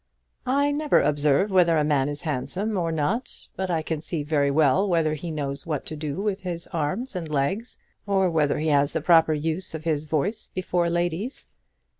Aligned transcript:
"I 0.47 0.71
never 0.71 0.99
observe 0.99 1.51
whether 1.51 1.77
a 1.77 1.83
man 1.83 2.09
is 2.09 2.23
handsome 2.23 2.75
or 2.75 2.91
not; 2.91 3.49
but 3.55 3.69
I 3.69 3.83
can 3.83 4.01
see 4.01 4.23
very 4.23 4.49
well 4.49 4.89
whether 4.89 5.13
he 5.13 5.29
knows 5.29 5.67
what 5.67 5.85
to 5.85 5.95
do 5.95 6.19
with 6.19 6.41
his 6.41 6.65
arms 6.73 7.15
and 7.15 7.29
legs, 7.29 7.77
or 8.07 8.27
whether 8.27 8.57
he 8.57 8.69
has 8.69 8.93
the 8.93 9.01
proper 9.01 9.33
use 9.35 9.75
of 9.75 9.83
his 9.83 10.05
voice 10.05 10.49
before 10.55 10.89
ladies." 10.89 11.45